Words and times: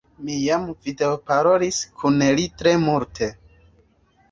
Mi 0.27 0.35
jam 0.43 0.63
videoparolis 0.87 1.79
kun 2.01 2.19
li 2.41 2.49
tre 2.63 2.75
multe. 2.89 3.31